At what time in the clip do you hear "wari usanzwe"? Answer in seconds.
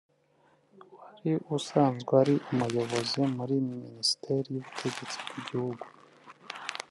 1.09-2.11